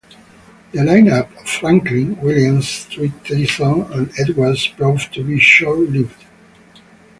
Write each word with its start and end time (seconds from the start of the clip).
The 0.71 0.79
lineup 0.79 1.31
of 1.39 1.47
Franklin, 1.47 2.19
Williams, 2.21 2.67
Street, 2.69 3.23
Tyson, 3.23 3.83
and 3.93 4.11
Edwards 4.19 4.67
proved 4.69 5.13
to 5.13 5.23
be 5.23 5.37
short-lived. 5.39 6.25